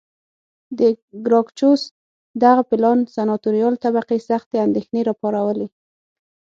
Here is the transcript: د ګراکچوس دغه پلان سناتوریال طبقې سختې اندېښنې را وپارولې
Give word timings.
د 0.79 0.81
ګراکچوس 1.25 1.81
دغه 2.43 2.61
پلان 2.69 2.99
سناتوریال 3.15 3.75
طبقې 3.83 4.17
سختې 4.29 4.57
اندېښنې 4.65 5.01
را 5.07 5.13
وپارولې 5.15 5.67